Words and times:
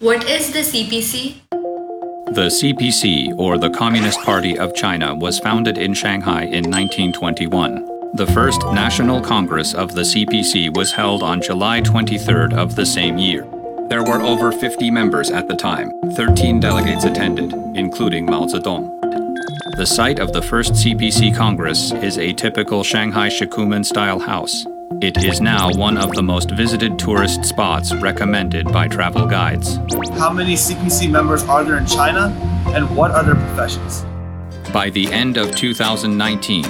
What 0.00 0.30
is 0.30 0.50
the 0.50 0.60
CPC? 0.60 1.34
The 2.32 2.48
CPC, 2.48 3.38
or 3.38 3.58
the 3.58 3.68
Communist 3.68 4.18
Party 4.20 4.58
of 4.58 4.74
China, 4.74 5.14
was 5.14 5.38
founded 5.38 5.76
in 5.76 5.92
Shanghai 5.92 6.44
in 6.44 6.64
1921. 6.70 8.14
The 8.14 8.26
first 8.28 8.62
National 8.72 9.20
Congress 9.20 9.74
of 9.74 9.94
the 9.94 10.00
CPC 10.00 10.74
was 10.74 10.90
held 10.90 11.22
on 11.22 11.42
July 11.42 11.82
23rd 11.82 12.54
of 12.54 12.76
the 12.76 12.86
same 12.86 13.18
year. 13.18 13.46
There 13.90 14.02
were 14.02 14.22
over 14.22 14.52
50 14.52 14.90
members 14.90 15.30
at 15.30 15.48
the 15.48 15.54
time. 15.54 15.92
13 16.14 16.60
delegates 16.60 17.04
attended, 17.04 17.52
including 17.76 18.24
Mao 18.24 18.46
Zedong. 18.46 18.88
The 19.76 19.86
site 19.86 20.18
of 20.18 20.32
the 20.32 20.40
first 20.40 20.72
CPC 20.72 21.36
Congress 21.36 21.92
is 21.92 22.16
a 22.16 22.32
typical 22.32 22.82
Shanghai 22.82 23.28
Shikumen 23.28 23.84
style 23.84 24.20
house. 24.20 24.64
It 25.00 25.24
is 25.24 25.40
now 25.40 25.70
one 25.72 25.96
of 25.96 26.12
the 26.12 26.22
most 26.22 26.50
visited 26.50 26.98
tourist 26.98 27.44
spots 27.44 27.94
recommended 27.94 28.70
by 28.70 28.86
travel 28.86 29.24
guides. 29.24 29.76
How 30.18 30.30
many 30.30 30.54
CPC 30.54 31.08
members 31.08 31.42
are 31.44 31.64
there 31.64 31.78
in 31.78 31.86
China? 31.86 32.28
And 32.74 32.94
what 32.94 33.12
other 33.12 33.34
professions? 33.34 34.04
By 34.74 34.90
the 34.90 35.10
end 35.10 35.38
of 35.38 35.56
2019, 35.56 36.64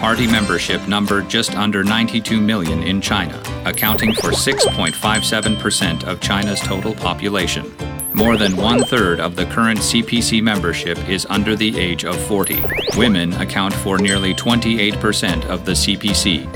party 0.00 0.26
membership 0.26 0.88
numbered 0.88 1.28
just 1.28 1.54
under 1.54 1.84
92 1.84 2.40
million 2.40 2.82
in 2.82 3.00
China, 3.00 3.40
accounting 3.66 4.14
for 4.14 4.30
6.57% 4.30 6.04
of 6.04 6.20
China's 6.20 6.58
total 6.60 6.94
population. 6.94 7.72
More 8.14 8.36
than 8.36 8.56
one 8.56 8.82
third 8.86 9.20
of 9.20 9.36
the 9.36 9.44
current 9.46 9.78
CPC 9.78 10.42
membership 10.42 10.98
is 11.08 11.26
under 11.28 11.54
the 11.54 11.78
age 11.78 12.04
of 12.04 12.18
40. 12.26 12.58
Women 12.96 13.34
account 13.34 13.74
for 13.74 13.98
nearly 13.98 14.34
28% 14.34 15.44
of 15.44 15.66
the 15.66 15.72
CPC. 15.72 16.50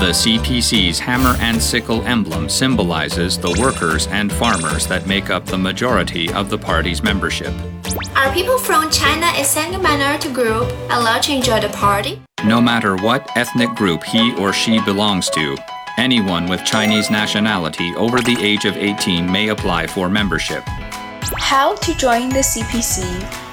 The 0.00 0.08
CPC's 0.08 0.98
hammer 0.98 1.36
and 1.38 1.62
sickle 1.62 2.02
emblem 2.02 2.48
symbolizes 2.48 3.38
the 3.38 3.56
workers 3.60 4.08
and 4.08 4.32
farmers 4.32 4.86
that 4.88 5.06
make 5.06 5.30
up 5.30 5.46
the 5.46 5.58
majority 5.58 6.32
of 6.32 6.50
the 6.50 6.58
party's 6.58 7.02
membership. 7.02 7.54
Are 8.16 8.32
people 8.32 8.58
from 8.58 8.90
China 8.90 9.26
a 9.36 9.44
single 9.44 9.80
minority 9.80 10.32
group 10.32 10.68
allowed 10.90 11.22
to 11.24 11.32
enjoy 11.34 11.60
the 11.60 11.68
party? 11.68 12.20
No 12.44 12.60
matter 12.60 12.96
what 12.96 13.30
ethnic 13.36 13.70
group 13.76 14.02
he 14.02 14.34
or 14.36 14.52
she 14.52 14.80
belongs 14.80 15.30
to, 15.30 15.56
anyone 15.98 16.48
with 16.48 16.64
Chinese 16.64 17.10
nationality 17.10 17.94
over 17.94 18.20
the 18.20 18.36
age 18.40 18.64
of 18.64 18.76
18 18.76 19.30
may 19.30 19.48
apply 19.48 19.86
for 19.86 20.08
membership. 20.08 20.64
How 21.36 21.76
to 21.76 21.94
join 21.94 22.30
the 22.30 22.42
CPC 22.42 23.04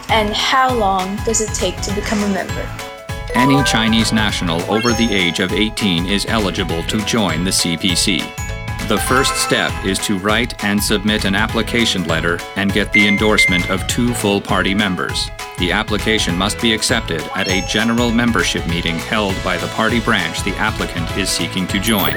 and 0.09 0.33
how 0.33 0.73
long 0.73 1.15
does 1.17 1.41
it 1.41 1.53
take 1.53 1.79
to 1.81 1.93
become 1.93 2.23
a 2.23 2.29
member? 2.29 2.88
Any 3.35 3.63
Chinese 3.63 4.11
national 4.11 4.61
over 4.71 4.91
the 4.91 5.13
age 5.13 5.39
of 5.39 5.53
18 5.53 6.07
is 6.07 6.25
eligible 6.27 6.83
to 6.83 6.97
join 7.05 7.43
the 7.43 7.51
CPC. 7.51 8.19
The 8.87 8.97
first 8.97 9.35
step 9.35 9.71
is 9.85 9.99
to 9.99 10.17
write 10.17 10.63
and 10.63 10.81
submit 10.81 11.25
an 11.25 11.35
application 11.35 12.05
letter 12.05 12.39
and 12.55 12.73
get 12.73 12.91
the 12.91 13.07
endorsement 13.07 13.69
of 13.69 13.85
two 13.87 14.13
full 14.15 14.41
party 14.41 14.73
members. 14.73 15.29
The 15.59 15.71
application 15.71 16.35
must 16.35 16.59
be 16.59 16.73
accepted 16.73 17.21
at 17.35 17.47
a 17.47 17.65
general 17.67 18.11
membership 18.11 18.65
meeting 18.67 18.95
held 18.95 19.35
by 19.43 19.57
the 19.57 19.67
party 19.67 19.99
branch 19.99 20.43
the 20.43 20.55
applicant 20.55 21.15
is 21.15 21.29
seeking 21.29 21.67
to 21.67 21.79
join. 21.79 22.13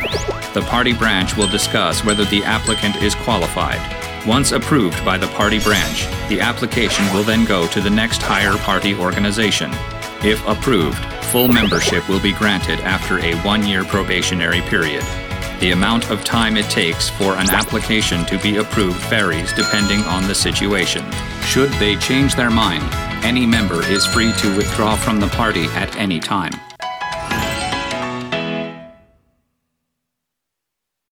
The 0.54 0.64
party 0.68 0.94
branch 0.94 1.36
will 1.36 1.48
discuss 1.48 2.04
whether 2.04 2.24
the 2.24 2.42
applicant 2.44 2.96
is 2.96 3.14
qualified. 3.14 3.80
Once 4.26 4.52
approved 4.52 5.04
by 5.04 5.18
the 5.18 5.26
party 5.28 5.58
branch, 5.58 6.06
the 6.28 6.40
application 6.40 7.04
will 7.12 7.24
then 7.24 7.44
go 7.44 7.66
to 7.66 7.80
the 7.80 7.90
next 7.90 8.22
higher 8.22 8.56
party 8.58 8.94
organization. 8.94 9.70
If 10.24 10.46
approved, 10.46 11.04
full 11.32 11.48
membership 11.48 12.08
will 12.08 12.20
be 12.20 12.32
granted 12.32 12.78
after 12.80 13.18
a 13.18 13.34
one 13.42 13.66
year 13.66 13.84
probationary 13.84 14.60
period. 14.62 15.02
The 15.58 15.72
amount 15.72 16.10
of 16.10 16.24
time 16.24 16.56
it 16.56 16.70
takes 16.70 17.08
for 17.08 17.34
an 17.34 17.50
application 17.50 18.24
to 18.26 18.38
be 18.38 18.58
approved 18.58 18.98
varies 19.08 19.52
depending 19.52 20.00
on 20.02 20.28
the 20.28 20.34
situation. 20.34 21.04
Should 21.42 21.70
they 21.80 21.96
change 21.96 22.36
their 22.36 22.50
mind, 22.50 22.84
any 23.24 23.46
member 23.46 23.84
is 23.86 24.06
free 24.06 24.32
to 24.38 24.56
withdraw 24.56 24.94
from 24.94 25.18
the 25.18 25.28
party 25.28 25.64
at 25.74 25.96
any 25.96 26.20
time. 26.20 26.52